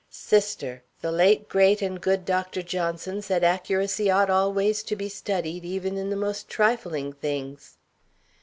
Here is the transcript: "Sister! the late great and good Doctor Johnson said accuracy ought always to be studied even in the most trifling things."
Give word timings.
"Sister! 0.09 0.81
the 1.01 1.11
late 1.11 1.47
great 1.47 1.79
and 1.79 2.01
good 2.01 2.25
Doctor 2.25 2.63
Johnson 2.63 3.21
said 3.21 3.43
accuracy 3.43 4.09
ought 4.09 4.31
always 4.31 4.81
to 4.81 4.95
be 4.95 5.07
studied 5.09 5.63
even 5.63 5.95
in 5.95 6.09
the 6.09 6.15
most 6.15 6.49
trifling 6.49 7.13
things." 7.13 7.77